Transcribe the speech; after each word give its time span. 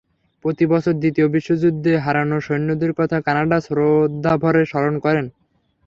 প্রতি 0.45 0.65
বছর 0.65 0.93
দ্বিতীয় 0.93 1.27
বিশ্বযুদ্ধে 1.27 1.91
হারানো 1.97 2.37
সৈন্যদের 2.39 2.91
কথা 2.93 3.17
কানাডা 3.21 3.57
শ্রদ্ধাভরে 3.61 4.61
স্মরণ 4.65 4.95
করে। 4.99 5.21